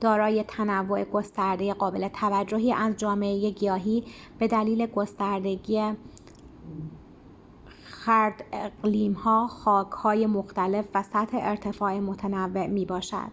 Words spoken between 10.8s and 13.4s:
و سطح ارتفاع متنوع می‌باشد